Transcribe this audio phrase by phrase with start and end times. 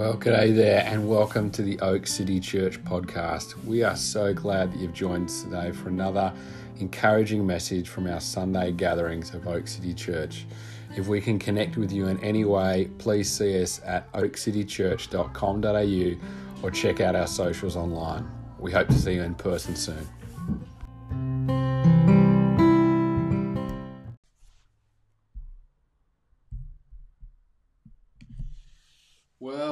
[0.00, 3.62] Well, g'day there, and welcome to the Oak City Church podcast.
[3.66, 6.32] We are so glad that you've joined us today for another
[6.78, 10.46] encouraging message from our Sunday gatherings of Oak City Church.
[10.96, 16.70] If we can connect with you in any way, please see us at oakcitychurch.com.au or
[16.70, 18.26] check out our socials online.
[18.58, 20.08] We hope to see you in person soon.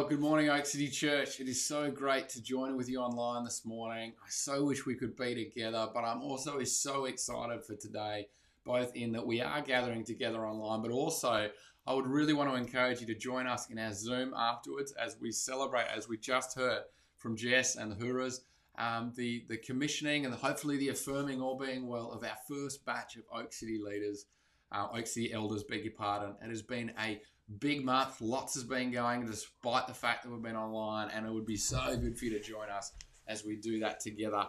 [0.09, 1.39] Good morning, Oak City Church.
[1.39, 4.15] It is so great to join with you online this morning.
[4.25, 8.29] I so wish we could be together, but I'm also so excited for today,
[8.65, 11.51] both in that we are gathering together online, but also
[11.87, 15.19] I would really want to encourage you to join us in our Zoom afterwards as
[15.21, 16.85] we celebrate, as we just heard
[17.19, 18.41] from Jess and the Huras,
[18.79, 23.17] um, the, the commissioning and hopefully the affirming, all being well, of our first batch
[23.17, 24.25] of Oak City leaders,
[24.73, 26.35] uh, Oak City elders, beg your pardon.
[26.43, 27.21] It has been a
[27.59, 28.21] big month.
[28.21, 31.57] Lots has been going despite the fact that we've been online, and it would be
[31.57, 32.93] so good for you to join us
[33.27, 34.47] as we do that together.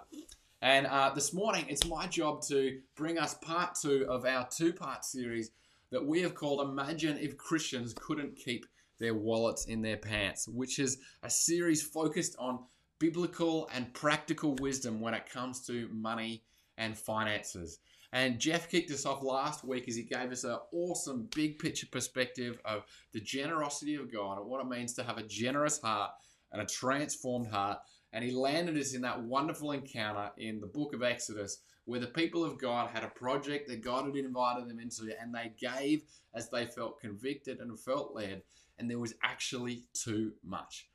[0.61, 4.73] And uh, this morning, it's my job to bring us part two of our two
[4.73, 5.52] part series
[5.92, 8.66] that we have called Imagine If Christians Couldn't Keep
[9.00, 12.59] Their Wallets in Their Pants, which is a series focused on
[13.00, 16.44] biblical and practical wisdom when it comes to money
[16.77, 17.80] and finances.
[18.12, 21.88] And Jeff kicked us off last week as he gave us an awesome big picture
[21.92, 26.12] perspective of the generosity of God and what it means to have a generous heart
[26.52, 27.80] and a transformed heart.
[28.12, 32.08] And he landed us in that wonderful encounter in the book of Exodus where the
[32.08, 36.04] people of God had a project that God had invited them into and they gave
[36.34, 38.42] as they felt convicted and felt led.
[38.80, 40.88] And there was actually too much.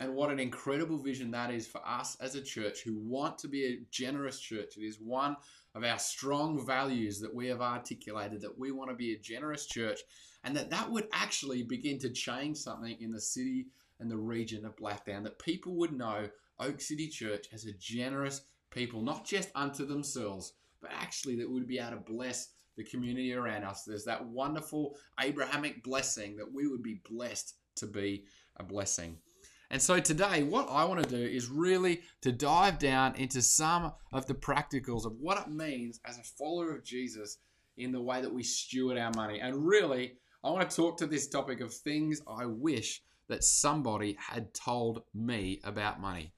[0.00, 3.48] And what an incredible vision that is for us as a church who want to
[3.48, 4.76] be a generous church.
[4.76, 5.36] It is one
[5.74, 9.66] of our strong values that we have articulated that we want to be a generous
[9.66, 10.00] church
[10.44, 13.66] and that that would actually begin to change something in the city
[14.00, 18.42] and the region of Blacktown that people would know Oak City Church as a generous
[18.70, 23.34] people not just unto themselves but actually that would be able to bless the community
[23.34, 23.84] around us.
[23.84, 28.24] There's that wonderful abrahamic blessing that we would be blessed to be
[28.56, 29.18] a blessing
[29.72, 33.92] and so today, what I want to do is really to dive down into some
[34.12, 37.38] of the practicals of what it means as a follower of Jesus
[37.78, 39.40] in the way that we steward our money.
[39.40, 44.14] And really, I want to talk to this topic of things I wish that somebody
[44.20, 46.34] had told me about money.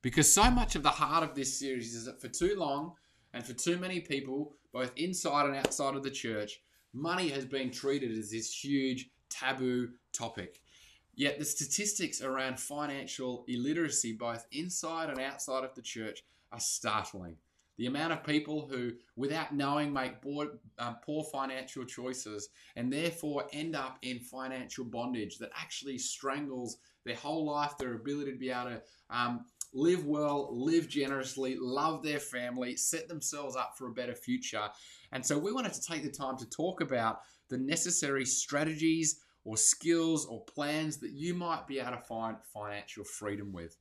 [0.00, 2.92] Because so much of the heart of this series is that for too long
[3.34, 6.60] and for too many people, both inside and outside of the church,
[6.92, 10.60] money has been treated as this huge taboo topic.
[11.18, 17.34] Yet the statistics around financial illiteracy, both inside and outside of the church, are startling.
[17.76, 23.48] The amount of people who, without knowing, make poor, um, poor, financial choices and therefore
[23.52, 28.50] end up in financial bondage that actually strangles their whole life, their ability to be
[28.50, 33.92] able to um, live well, live generously, love their family, set themselves up for a
[33.92, 34.68] better future.
[35.10, 39.56] And so we wanted to take the time to talk about the necessary strategies, or
[39.56, 43.78] skills or plans that you might be able to find financial freedom with.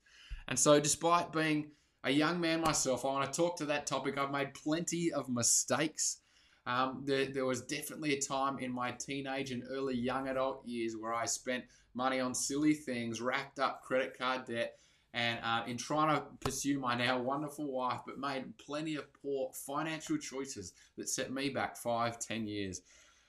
[0.48, 1.72] And so, despite being
[2.06, 4.18] a young man myself, I want to talk to that topic.
[4.18, 6.22] I've made plenty of mistakes.
[6.66, 10.96] Um, there, there, was definitely a time in my teenage and early young adult years
[10.98, 14.76] where I spent money on silly things, racked up credit card debt,
[15.14, 19.52] and uh, in trying to pursue my now wonderful wife, but made plenty of poor
[19.66, 22.82] financial choices that set me back five, ten years.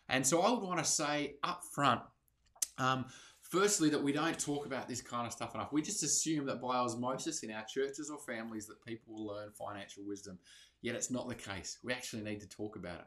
[0.09, 2.01] And so I would want to say up front
[2.79, 3.07] um,
[3.43, 5.73] firstly, that we don't talk about this kind of stuff enough.
[5.73, 9.51] We just assume that by osmosis in our churches or families that people will learn
[9.53, 10.39] financial wisdom.
[10.81, 11.79] Yet it's not the case.
[11.83, 13.07] We actually need to talk about it.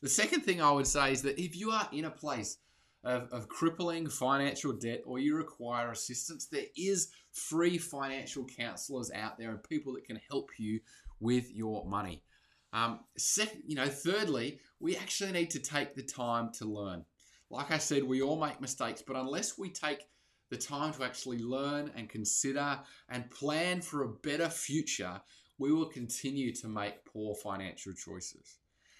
[0.00, 2.58] The second thing I would say is that if you are in a place
[3.04, 9.38] of, of crippling financial debt or you require assistance, there is free financial counselors out
[9.38, 10.80] there and people that can help you
[11.20, 12.22] with your money.
[12.72, 17.04] Um, second, you know, thirdly, we actually need to take the time to learn.
[17.50, 20.06] Like I said, we all make mistakes, but unless we take
[20.50, 22.78] the time to actually learn and consider
[23.08, 25.20] and plan for a better future,
[25.58, 28.58] we will continue to make poor financial choices.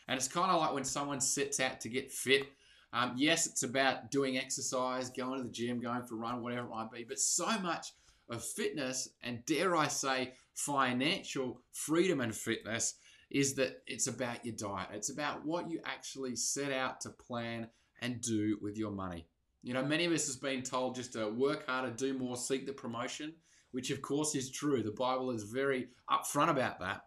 [0.08, 2.46] And it's kind of like when someone sets out to get fit.
[2.92, 6.66] Um, yes, it's about doing exercise, going to the gym, going for a run, whatever
[6.66, 7.92] it might be, but so much
[8.30, 12.94] of fitness and dare I say financial freedom and fitness
[13.30, 14.88] is that it's about your diet.
[14.92, 17.68] It's about what you actually set out to plan
[18.00, 19.26] and do with your money.
[19.62, 22.66] You know, many of us has been told just to work harder, do more, seek
[22.66, 23.34] the promotion,
[23.72, 24.82] which of course is true.
[24.82, 27.02] The Bible is very upfront about that.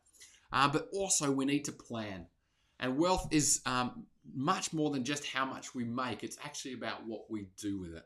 [0.52, 2.26] Uh, but also, we need to plan.
[2.80, 4.06] And wealth is um,
[4.36, 7.94] much more than just how much we make, it's actually about what we do with
[7.94, 8.04] it.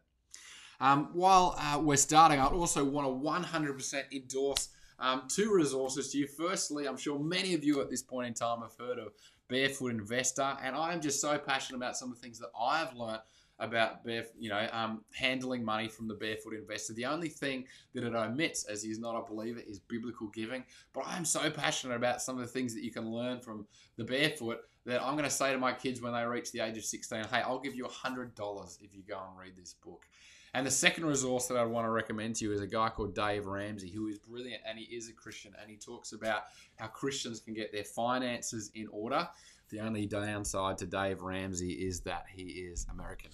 [0.79, 6.19] Um, while uh, we're starting, I also want to 100% endorse um, two resources to
[6.19, 6.27] you.
[6.27, 9.13] Firstly, I'm sure many of you at this point in time have heard of
[9.47, 13.21] Barefoot Investor, and I'm just so passionate about some of the things that I've learned
[13.59, 16.93] about bare, you know, um, handling money from the barefoot investor.
[16.93, 20.63] The only thing that it omits, as he's not a believer, is biblical giving.
[20.93, 23.65] But I'm so passionate about some of the things that you can learn from
[23.97, 26.77] the barefoot that I'm going to say to my kids when they reach the age
[26.77, 30.05] of 16, hey, I'll give you $100 if you go and read this book.
[30.55, 33.13] And the second resource that I'd want to recommend to you is a guy called
[33.13, 36.43] Dave Ramsey, who is brilliant and he is a Christian and he talks about
[36.77, 39.27] how Christians can get their finances in order.
[39.69, 43.31] The only downside to Dave Ramsey is that he is American.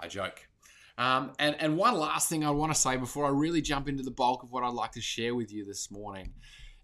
[0.00, 0.48] I joke.
[0.96, 4.02] Um, and, and one last thing I want to say before I really jump into
[4.02, 6.32] the bulk of what I'd like to share with you this morning.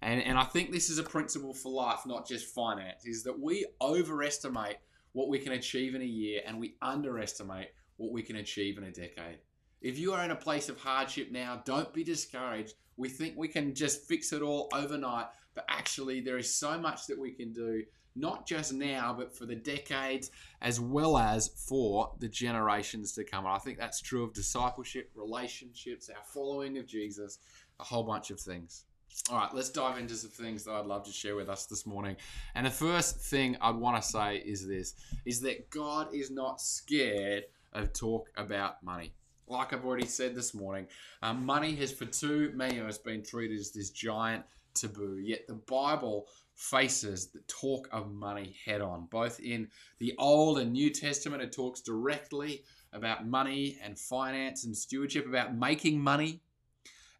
[0.02, 3.40] And, and I think this is a principle for life, not just finance, is that
[3.40, 4.76] we overestimate
[5.12, 7.68] what we can achieve in a year and we underestimate
[8.00, 9.38] what we can achieve in a decade.
[9.82, 12.74] If you are in a place of hardship now, don't be discouraged.
[12.96, 17.06] We think we can just fix it all overnight, but actually, there is so much
[17.06, 17.82] that we can do
[18.16, 20.30] not just now, but for the decades
[20.62, 23.44] as well as for the generations to come.
[23.44, 27.38] And I think that's true of discipleship, relationships, our following of Jesus,
[27.78, 28.84] a whole bunch of things.
[29.30, 31.86] All right, let's dive into some things that I'd love to share with us this
[31.86, 32.16] morning.
[32.54, 34.94] And the first thing I'd want to say is this
[35.24, 39.12] is that God is not scared of talk about money.
[39.46, 40.86] Like I've already said this morning,
[41.22, 44.44] um, money has for too many of us been treated as this giant
[44.74, 45.18] taboo.
[45.18, 49.06] Yet the Bible faces the talk of money head on.
[49.10, 49.68] Both in
[49.98, 52.62] the Old and New Testament, it talks directly
[52.92, 56.42] about money and finance and stewardship, about making money,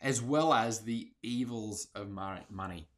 [0.01, 2.89] as well as the evils of money.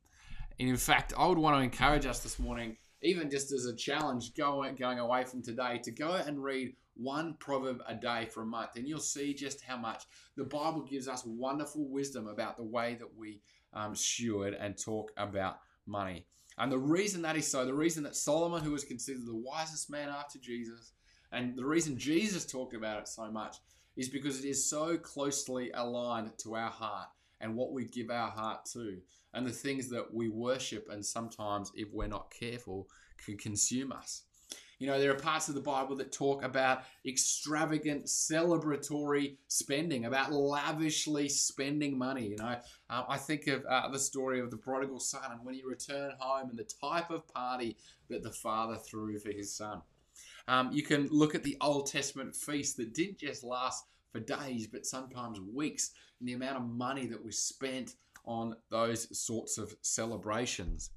[0.58, 3.75] And in fact, I would want to encourage us this morning, even just as a
[3.75, 8.43] challenge going, going away from today, to go and read one proverb a day for
[8.43, 10.04] a month, and you'll see just how much
[10.37, 13.40] the Bible gives us wonderful wisdom about the way that we
[13.72, 16.26] um, steward and talk about money.
[16.58, 19.90] And the reason that is so, the reason that Solomon, who was considered the wisest
[19.90, 20.93] man after Jesus,
[21.32, 23.56] and the reason Jesus talked about it so much,
[23.96, 27.08] is because it is so closely aligned to our heart
[27.40, 28.99] and what we give our heart to,
[29.34, 32.88] and the things that we worship, and sometimes, if we're not careful,
[33.25, 34.23] can consume us.
[34.79, 40.32] You know, there are parts of the Bible that talk about extravagant, celebratory spending, about
[40.32, 42.26] lavishly spending money.
[42.26, 42.56] You know,
[42.90, 46.14] uh, I think of uh, the story of the prodigal son and when he returned
[46.19, 47.76] home and the type of party
[48.08, 49.82] that the father threw for his son.
[50.49, 54.67] Um, you can look at the Old Testament feast that didn't just last for days,
[54.67, 59.74] but sometimes weeks, and the amount of money that was spent on those sorts of
[59.82, 60.90] celebrations.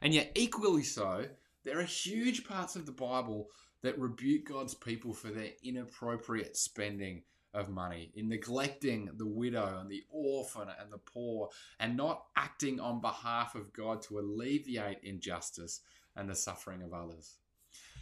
[0.00, 1.26] And yet, equally so,
[1.64, 3.48] there are huge parts of the Bible
[3.82, 7.22] that rebuke God's people for their inappropriate spending
[7.54, 11.48] of money, in neglecting the widow and the orphan and the poor,
[11.80, 15.80] and not acting on behalf of God to alleviate injustice
[16.14, 17.38] and the suffering of others.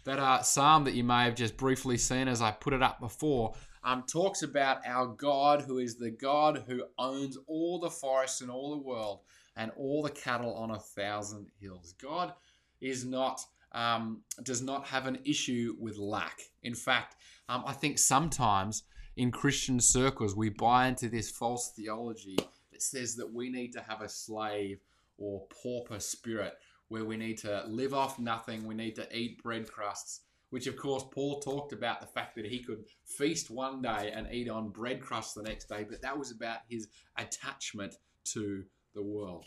[0.04, 3.00] That uh, psalm that you may have just briefly seen as I put it up
[3.00, 3.54] before
[3.84, 8.50] um, talks about our God, who is the God who owns all the forests in
[8.50, 9.20] all the world
[9.56, 11.94] and all the cattle on a thousand hills.
[12.00, 12.32] God
[12.80, 13.40] is not
[13.72, 16.40] um, does not have an issue with lack.
[16.62, 17.16] In fact,
[17.48, 18.84] um, I think sometimes
[19.16, 22.36] in Christian circles we buy into this false theology
[22.72, 24.80] that says that we need to have a slave
[25.18, 26.54] or pauper spirit
[26.88, 30.20] where we need to live off nothing, we need to eat bread crusts.
[30.50, 34.32] Which, of course, Paul talked about the fact that he could feast one day and
[34.32, 36.86] eat on bread crusts the next day, but that was about his
[37.16, 38.64] attachment to
[38.94, 39.46] the world.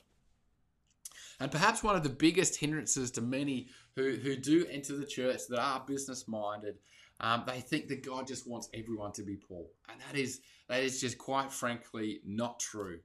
[1.39, 5.41] And perhaps one of the biggest hindrances to many who, who do enter the church
[5.49, 6.77] that are business minded,
[7.19, 9.65] um, they think that God just wants everyone to be poor.
[9.89, 12.99] And that is, that is just quite frankly not true.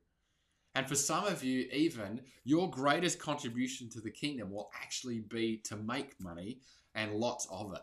[0.75, 5.59] And for some of you, even your greatest contribution to the kingdom will actually be
[5.65, 6.61] to make money
[6.95, 7.83] and lots of it.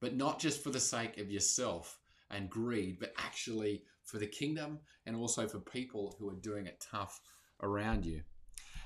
[0.00, 1.98] But not just for the sake of yourself
[2.30, 6.84] and greed, but actually for the kingdom and also for people who are doing it
[6.90, 7.20] tough
[7.62, 8.22] around you.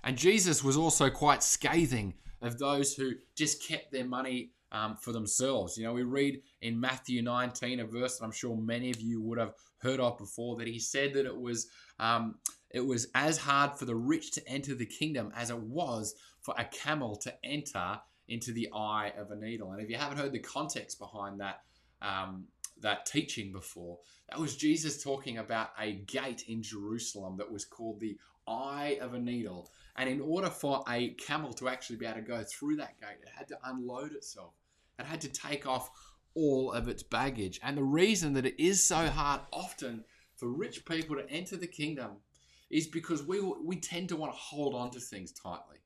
[0.04, 5.12] And Jesus was also quite scathing of those who just kept their money um, for
[5.12, 5.76] themselves.
[5.76, 9.20] You know, we read in Matthew 19, a verse that I'm sure many of you
[9.22, 11.68] would have heard of before, that he said that it was
[12.00, 12.36] um,
[12.72, 16.54] it was as hard for the rich to enter the kingdom as it was for
[16.58, 19.72] a camel to enter into the eye of a needle.
[19.72, 21.60] And if you haven't heard the context behind that
[22.00, 22.46] um,
[22.80, 23.98] that teaching before,
[24.28, 29.14] that was Jesus talking about a gate in Jerusalem that was called the eye of
[29.14, 29.70] a needle.
[29.96, 33.20] And in order for a camel to actually be able to go through that gate,
[33.22, 34.54] it had to unload itself.
[34.98, 35.90] It had to take off
[36.34, 37.60] all of its baggage.
[37.62, 40.04] And the reason that it is so hard often
[40.36, 42.16] for rich people to enter the kingdom
[42.72, 45.76] is because we, we tend to want to hold on to things tightly.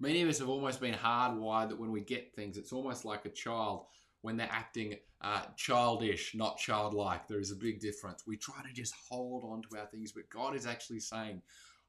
[0.00, 3.26] Many of us have almost been hardwired that when we get things, it's almost like
[3.26, 3.86] a child
[4.22, 7.26] when they're acting uh, childish, not childlike.
[7.26, 8.22] There is a big difference.
[8.26, 11.42] We try to just hold on to our things, but God is actually saying,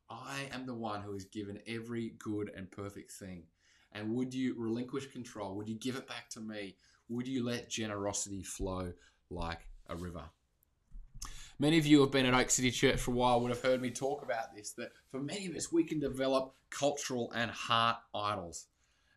[0.09, 3.43] I am the one who has given every good and perfect thing.
[3.91, 5.55] And would you relinquish control?
[5.55, 6.75] Would you give it back to me?
[7.09, 8.91] Would you let generosity flow
[9.29, 10.23] like a river?
[11.57, 13.81] Many of you have been at Oak City Church for a while would have heard
[13.81, 17.95] me talk about this that for many of us, we can develop cultural and heart
[18.13, 18.65] idols.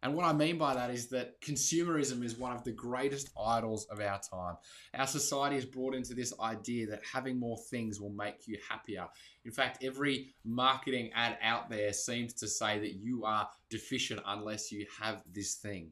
[0.04, 3.86] And what I mean by that is that consumerism is one of the greatest idols
[3.86, 4.56] of our time.
[4.94, 9.08] Our society has brought into this idea that having more things will make you happier.
[9.44, 14.70] In fact, every marketing ad out there seems to say that you are deficient unless
[14.70, 15.90] you have this thing.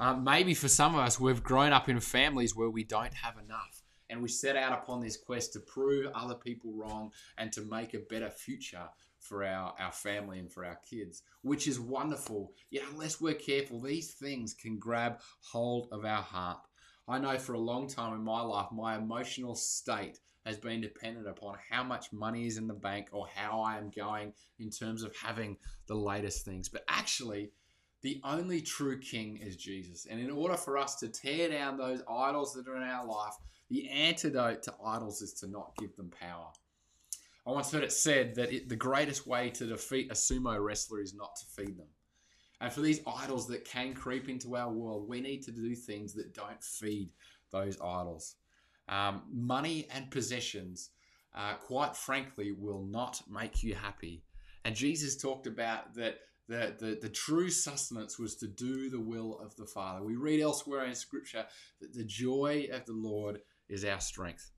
[0.00, 3.36] Um, maybe for some of us, we've grown up in families where we don't have
[3.36, 3.81] enough.
[4.12, 7.94] And we set out upon this quest to prove other people wrong and to make
[7.94, 8.86] a better future
[9.18, 12.52] for our, our family and for our kids, which is wonderful.
[12.70, 16.58] Yet, unless we're careful, these things can grab hold of our heart.
[17.08, 21.26] I know for a long time in my life, my emotional state has been dependent
[21.26, 25.04] upon how much money is in the bank or how I am going in terms
[25.04, 26.68] of having the latest things.
[26.68, 27.52] But actually,
[28.02, 30.06] the only true king is Jesus.
[30.10, 33.34] And in order for us to tear down those idols that are in our life,
[33.70, 36.48] the antidote to idols is to not give them power.
[37.46, 41.00] I once heard it said that it, the greatest way to defeat a sumo wrestler
[41.00, 41.88] is not to feed them.
[42.60, 46.12] And for these idols that can creep into our world, we need to do things
[46.14, 47.10] that don't feed
[47.50, 48.36] those idols.
[48.88, 50.90] Um, money and possessions,
[51.34, 54.22] uh, quite frankly, will not make you happy.
[54.64, 56.18] And Jesus talked about that
[56.48, 60.02] the, the, the true sustenance was to do the will of the Father.
[60.02, 61.46] We read elsewhere in Scripture
[61.80, 64.50] that the joy of the Lord is our strength.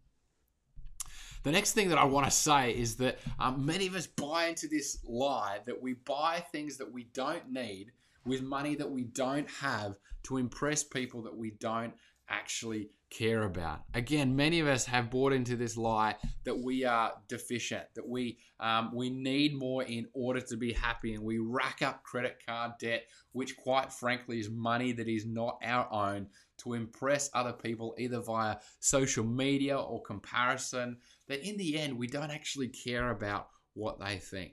[1.45, 4.47] The next thing that I want to say is that um, many of us buy
[4.47, 7.93] into this lie that we buy things that we don't need
[8.25, 11.93] with money that we don't have to impress people that we don't
[12.31, 13.83] actually care about.
[13.95, 18.39] Again, many of us have bought into this lie that we are deficient, that we
[18.61, 22.73] um, we need more in order to be happy, and we rack up credit card
[22.81, 27.95] debt, which quite frankly is money that is not our own to impress other people
[27.99, 30.99] either via social media or comparison.
[31.29, 34.53] That in the end we don't actually care about what they think.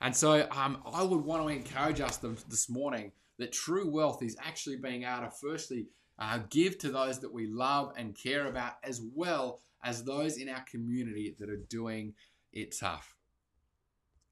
[0.00, 4.36] And so um, I would want to encourage us this morning that true wealth is
[4.40, 5.86] actually being able to firstly
[6.18, 10.48] uh, give to those that we love and care about, as well as those in
[10.48, 12.14] our community that are doing
[12.52, 13.14] it tough.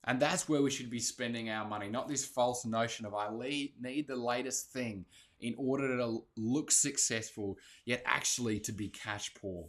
[0.05, 3.28] And that's where we should be spending our money, not this false notion of I
[3.31, 5.05] need the latest thing
[5.40, 9.66] in order to look successful, yet actually to be cash poor.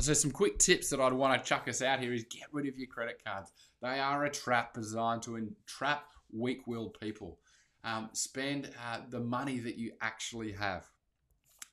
[0.00, 2.66] So, some quick tips that I'd want to chuck us out here is get rid
[2.66, 3.52] of your credit cards.
[3.80, 7.38] They are a trap designed to entrap weak willed people.
[7.84, 10.86] Um, spend uh, the money that you actually have.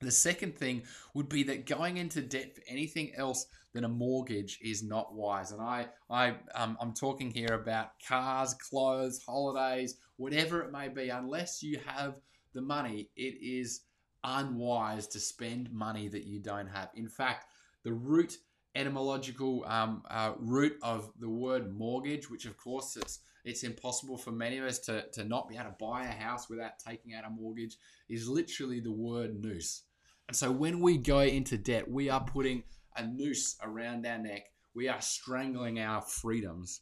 [0.03, 0.83] The second thing
[1.13, 5.51] would be that going into debt for anything else than a mortgage is not wise.
[5.51, 11.09] And I, I, um, I'm talking here about cars, clothes, holidays, whatever it may be.
[11.09, 12.15] Unless you have
[12.53, 13.81] the money, it is
[14.23, 16.89] unwise to spend money that you don't have.
[16.95, 17.47] In fact,
[17.83, 18.37] the root
[18.75, 24.31] etymological um, uh, root of the word mortgage, which of course it's it's impossible for
[24.31, 27.25] many of us to, to not be able to buy a house without taking out
[27.25, 27.75] a mortgage,
[28.07, 29.83] is literally the word noose.
[30.27, 32.63] And so when we go into debt, we are putting
[32.95, 34.45] a noose around our neck.
[34.75, 36.81] We are strangling our freedoms.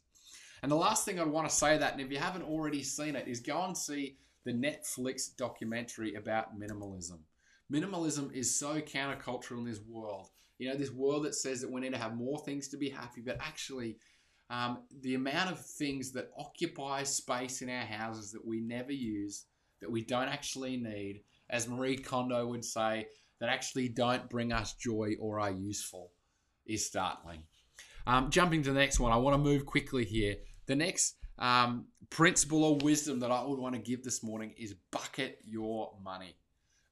[0.62, 3.16] And the last thing I'd want to say that, and if you haven't already seen
[3.16, 7.18] it, is go and see the Netflix documentary about minimalism.
[7.72, 10.28] Minimalism is so countercultural in this world.
[10.58, 12.88] You know, this world that says that we need to have more things to be
[12.88, 13.96] happy, but actually,
[14.50, 19.46] um, the amount of things that occupy space in our houses that we never use,
[19.80, 23.08] that we don't actually need, as Marie Kondo would say,
[23.42, 26.12] that actually don't bring us joy or are useful
[26.64, 27.42] is startling.
[28.06, 30.36] Um, jumping to the next one, I want to move quickly here.
[30.66, 34.76] The next um, principle or wisdom that I would want to give this morning is
[34.92, 36.36] bucket your money.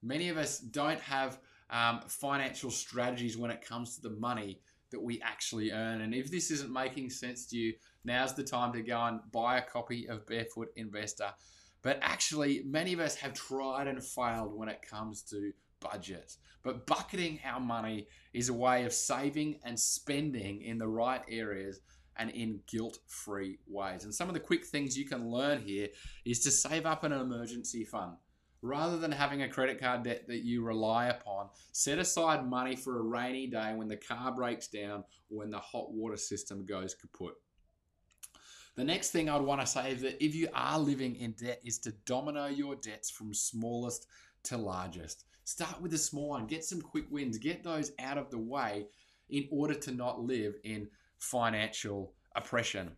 [0.02, 1.38] Many of us don't have
[1.70, 6.00] um, financial strategies when it comes to the money that we actually earn.
[6.00, 9.58] And if this isn't making sense to you, now's the time to go and buy
[9.58, 11.30] a copy of Barefoot Investor.
[11.82, 16.36] But actually, many of us have tried and failed when it comes to budget.
[16.62, 21.80] But bucketing our money is a way of saving and spending in the right areas
[22.16, 24.04] and in guilt free ways.
[24.04, 25.88] And some of the quick things you can learn here
[26.24, 28.16] is to save up an emergency fund.
[28.62, 32.98] Rather than having a credit card debt that you rely upon, set aside money for
[32.98, 36.94] a rainy day when the car breaks down or when the hot water system goes
[36.94, 37.34] kaput.
[38.76, 41.60] The next thing I'd want to say is that if you are living in debt,
[41.64, 44.06] is to domino your debts from smallest
[44.44, 45.24] to largest.
[45.50, 48.86] Start with the small one, get some quick wins, get those out of the way
[49.30, 50.86] in order to not live in
[51.18, 52.92] financial oppression.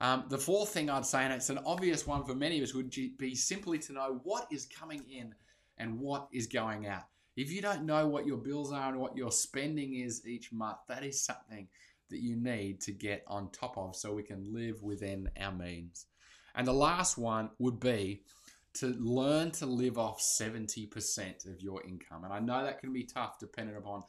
[0.00, 2.72] Um, the fourth thing I'd say, and it's an obvious one for many of us,
[2.72, 5.34] would be simply to know what is coming in
[5.76, 7.04] and what is going out.
[7.36, 10.78] If you don't know what your bills are and what your spending is each month,
[10.88, 11.68] that is something
[12.08, 16.06] that you need to get on top of so we can live within our means.
[16.54, 18.22] And the last one would be
[18.74, 22.24] to learn to live off 70% of your income.
[22.24, 24.02] And I know that can be tough depending upon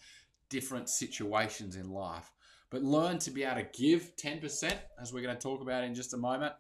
[0.50, 2.32] different situations in life.
[2.70, 5.94] But learn to be able to give 10%, as we're going to talk about in
[5.94, 6.54] just a moment.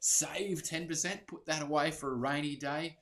[0.00, 2.96] Save 10%, put that away for a rainy day,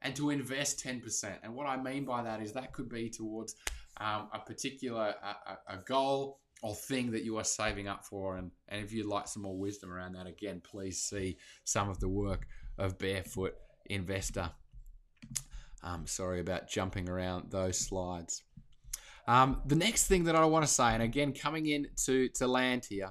[0.00, 1.34] and to invest 10%.
[1.42, 3.56] And what I mean by that is that could be towards
[3.98, 8.36] um, a particular a, a goal or thing that you are saving up for.
[8.36, 12.00] And, and if you'd like some more wisdom around that, again, please see some of
[12.00, 12.46] the work
[12.78, 13.56] of Barefoot
[13.90, 14.50] Investor.
[15.82, 18.42] Um, sorry about jumping around those slides.
[19.28, 22.46] Um, the next thing that I want to say, and again, coming in to, to
[22.46, 23.10] land here,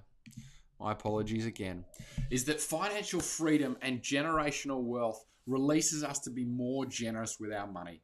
[0.80, 1.86] my apologies again,
[2.30, 7.68] is that financial freedom and generational wealth releases us to be more generous with our
[7.68, 8.02] money.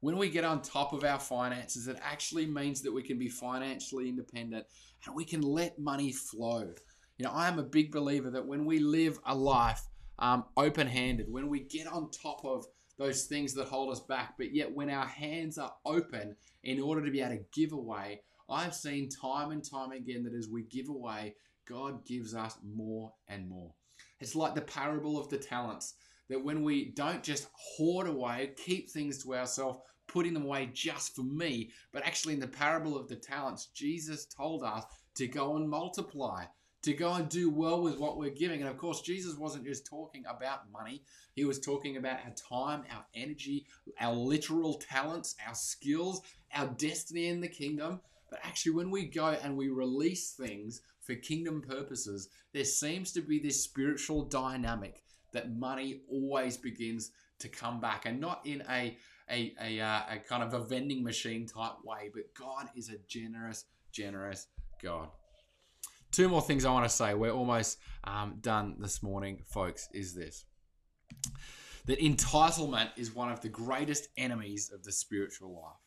[0.00, 3.28] When we get on top of our finances, it actually means that we can be
[3.28, 4.66] financially independent
[5.06, 6.72] and we can let money flow.
[7.18, 9.82] You know, I am a big believer that when we live a life
[10.22, 12.64] um, open handed, when we get on top of
[12.96, 14.34] those things that hold us back.
[14.38, 18.22] But yet, when our hands are open in order to be able to give away,
[18.48, 21.34] I've seen time and time again that as we give away,
[21.68, 23.72] God gives us more and more.
[24.20, 25.94] It's like the parable of the talents
[26.28, 31.16] that when we don't just hoard away, keep things to ourselves, putting them away just
[31.16, 34.84] for me, but actually in the parable of the talents, Jesus told us
[35.16, 36.44] to go and multiply
[36.82, 38.60] to go and do well with what we're giving.
[38.60, 41.02] And of course, Jesus wasn't just talking about money,
[41.34, 43.66] he was talking about our time, our energy,
[44.00, 46.22] our literal talents, our skills,
[46.54, 48.00] our destiny in the kingdom.
[48.30, 53.20] But actually, when we go and we release things for kingdom purposes, there seems to
[53.20, 58.96] be this spiritual dynamic that money always begins to come back and not in a
[59.30, 62.98] a, a, uh, a kind of a vending machine type way, but God is a
[63.08, 64.48] generous, generous
[64.82, 65.08] God.
[66.12, 67.14] Two more things I want to say.
[67.14, 69.88] We're almost um, done this morning, folks.
[69.94, 70.44] Is this
[71.86, 75.80] that entitlement is one of the greatest enemies of the spiritual life.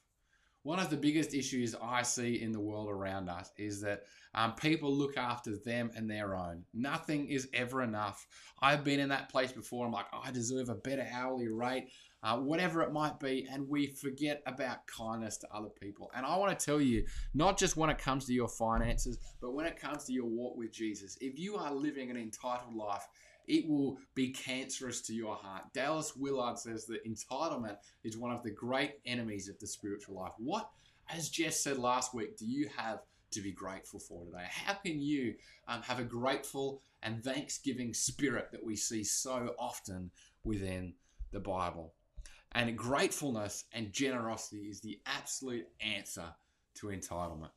[0.64, 4.02] One of the biggest issues I see in the world around us is that
[4.34, 6.64] um, people look after them and their own.
[6.74, 8.26] Nothing is ever enough.
[8.60, 9.86] I've been in that place before.
[9.86, 11.90] I'm like, oh, I deserve a better hourly rate
[12.26, 16.10] uh, whatever it might be, and we forget about kindness to other people.
[16.16, 19.54] And I want to tell you, not just when it comes to your finances, but
[19.54, 23.08] when it comes to your walk with Jesus, if you are living an entitled life,
[23.48, 25.66] it will be cancerous to your heart.
[25.72, 30.34] Dallas Willard says that entitlement is one of the great enemies of the spiritual life.
[30.40, 30.68] What,
[31.12, 34.48] as Jess said last week, do you have to be grateful for today?
[34.50, 35.36] How can you
[35.68, 40.10] um, have a grateful and thanksgiving spirit that we see so often
[40.44, 40.96] within
[41.32, 41.94] the Bible?
[42.56, 46.24] And gratefulness and generosity is the absolute answer
[46.76, 47.50] to entitlement.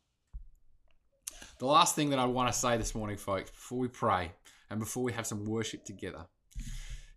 [1.59, 4.33] The last thing that I want to say this morning, folks, before we pray
[4.71, 6.27] and before we have some worship together,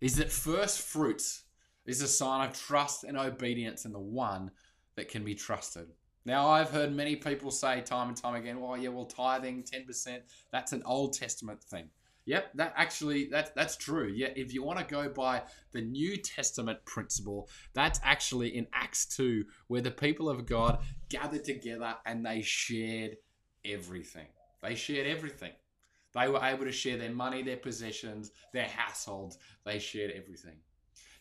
[0.00, 1.42] is that first fruits
[1.84, 4.52] is a sign of trust and obedience in the one
[4.94, 5.88] that can be trusted.
[6.24, 10.20] Now, I've heard many people say time and time again, well, yeah, well, tithing 10%,
[10.52, 11.88] that's an Old Testament thing.
[12.24, 14.06] Yep, that actually that's that's true.
[14.06, 19.06] Yeah, if you want to go by the New Testament principle, that's actually in Acts
[19.06, 23.16] 2 where the people of God gathered together and they shared
[23.64, 24.26] everything.
[24.62, 25.52] They shared everything.
[26.14, 29.38] They were able to share their money, their possessions, their households.
[29.64, 30.56] They shared everything.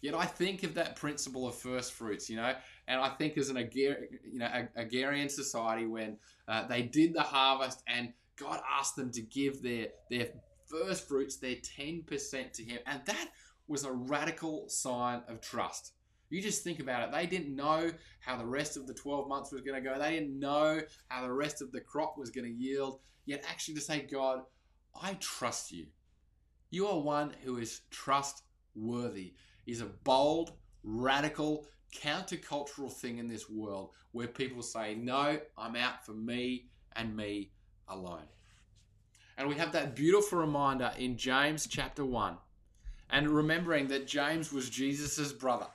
[0.02, 2.54] Yet I think of that principle of first fruits, you know,
[2.88, 7.22] and I think as an Agar- you know agrarian society when uh, they did the
[7.22, 10.30] harvest and God asked them to give their their
[10.72, 12.80] first fruits, their 10% to him.
[12.86, 13.28] And that
[13.68, 15.94] was a radical sign of trust.
[16.30, 17.12] You just think about it.
[17.12, 20.00] They didn't know how the rest of the 12 months was going to go.
[20.00, 23.00] They didn't know how the rest of the crop was going to yield.
[23.26, 24.42] Yet, actually, to say, God,
[25.00, 25.88] I trust you.
[26.70, 29.34] You are one who is trustworthy,
[29.68, 30.54] is a bold,
[30.84, 37.16] radical, countercultural thing in this world where people say, No, I'm out for me and
[37.16, 37.52] me
[37.90, 38.26] alone.
[39.38, 42.38] And we have that beautiful reminder in James chapter 1.
[43.10, 45.68] And remembering that James was Jesus' brother.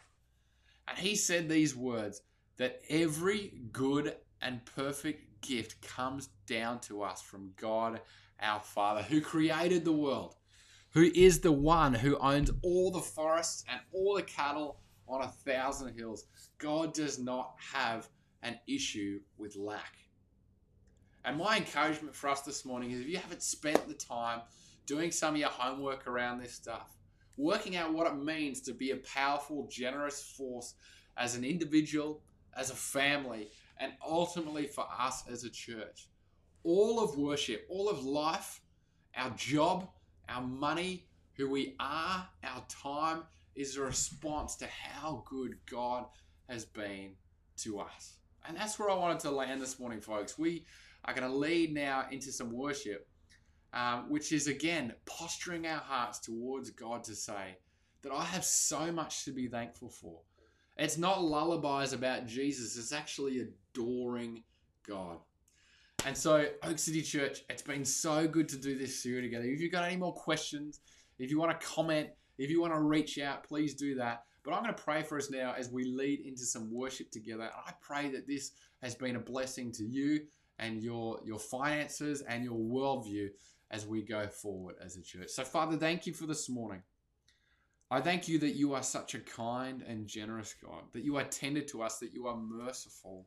[0.88, 2.22] And he said these words
[2.56, 8.00] that every good and perfect gift comes down to us from God
[8.40, 10.36] our Father, who created the world,
[10.90, 15.28] who is the one who owns all the forests and all the cattle on a
[15.28, 16.26] thousand hills.
[16.58, 18.08] God does not have
[18.42, 19.96] an issue with lack.
[21.26, 24.42] And my encouragement for us this morning is if you haven't spent the time
[24.86, 26.96] doing some of your homework around this stuff,
[27.36, 30.74] working out what it means to be a powerful, generous force
[31.16, 32.22] as an individual,
[32.56, 36.06] as a family, and ultimately for us as a church.
[36.62, 38.60] All of worship, all of life,
[39.16, 39.88] our job,
[40.28, 43.24] our money, who we are, our time
[43.56, 46.04] is a response to how good God
[46.48, 47.14] has been
[47.58, 48.18] to us.
[48.46, 50.38] And that's where I wanted to land this morning, folks.
[50.38, 50.64] We
[51.06, 53.08] are going to lead now into some worship,
[53.72, 57.56] um, which is again posturing our hearts towards God to say
[58.02, 60.20] that I have so much to be thankful for.
[60.76, 64.42] It's not lullabies about Jesus, it's actually adoring
[64.86, 65.18] God.
[66.04, 69.44] And so, Oak City Church, it's been so good to do this series together.
[69.46, 70.80] If you've got any more questions,
[71.18, 74.24] if you want to comment, if you want to reach out, please do that.
[74.44, 77.50] But I'm going to pray for us now as we lead into some worship together.
[77.66, 80.20] I pray that this has been a blessing to you
[80.58, 83.28] and your your finances and your worldview
[83.70, 85.28] as we go forward as a church.
[85.30, 86.82] So, Father, thank you for this morning.
[87.90, 91.24] I thank you that you are such a kind and generous God, that you are
[91.24, 93.26] tender to us, that you are merciful,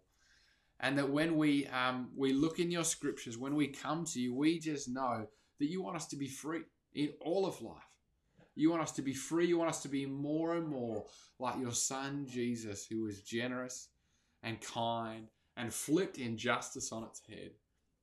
[0.82, 4.34] and that when we um, we look in your scriptures, when we come to you,
[4.34, 5.28] we just know
[5.60, 6.62] that you want us to be free
[6.94, 7.84] in all of life.
[8.56, 9.48] You want us to be free.
[9.48, 11.06] You want us to be more and more
[11.40, 13.90] like your Son Jesus, who is generous
[14.44, 15.28] and kind
[15.60, 17.52] and flipped injustice on its head.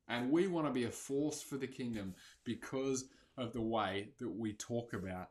[0.08, 2.14] And we want to be a force for the kingdom
[2.44, 5.30] because of the way that we talk about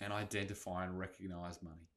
[0.00, 1.88] and identify and recognize money.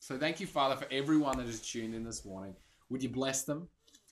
[0.00, 2.54] So thank you, Father, for everyone that is tuned in this morning.
[2.90, 3.68] Would you bless them?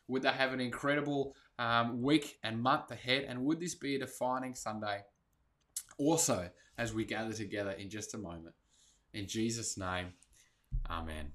[0.07, 3.27] Would they have an incredible um, week and month ahead?
[3.29, 5.03] And would this be a defining Sunday?
[5.99, 8.55] Also, as we gather together in just a moment.
[9.13, 10.13] In Jesus' name,
[10.89, 11.33] Amen.